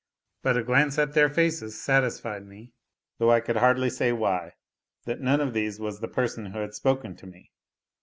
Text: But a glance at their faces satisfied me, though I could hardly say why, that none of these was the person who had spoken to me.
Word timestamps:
But 0.41 0.57
a 0.57 0.63
glance 0.63 0.97
at 0.97 1.13
their 1.13 1.29
faces 1.29 1.79
satisfied 1.79 2.43
me, 2.47 2.73
though 3.19 3.29
I 3.29 3.39
could 3.39 3.57
hardly 3.57 3.91
say 3.91 4.11
why, 4.11 4.53
that 5.05 5.21
none 5.21 5.39
of 5.41 5.53
these 5.53 5.79
was 5.79 5.99
the 5.99 6.07
person 6.07 6.47
who 6.47 6.57
had 6.57 6.73
spoken 6.73 7.15
to 7.17 7.27
me. 7.27 7.51